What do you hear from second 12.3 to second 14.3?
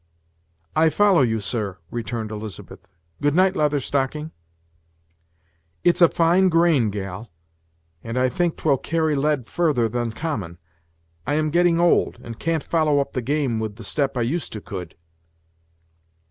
can't follow up the game with the step I